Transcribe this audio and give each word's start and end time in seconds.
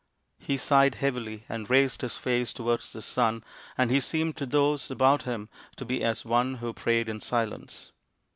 He 0.39 0.57
sighed 0.57 0.95
heavily 0.95 1.43
and 1.47 1.69
raised 1.69 2.01
his 2.01 2.15
face 2.15 2.53
towards 2.53 2.91
the 2.91 3.03
sun, 3.03 3.43
and 3.77 3.91
he 3.91 3.99
seemed 3.99 4.35
to 4.37 4.47
those 4.47 4.89
about 4.89 5.23
him 5.25 5.47
to 5.75 5.85
be 5.85 6.03
as 6.03 6.25
one 6.25 6.55
who 6.55 6.73
prayed 6.73 7.07
in 7.07 7.21
silence. 7.21 7.91